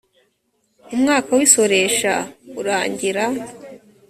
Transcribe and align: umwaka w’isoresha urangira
umwaka 0.95 1.29
w’isoresha 1.37 2.11
urangira 2.59 3.25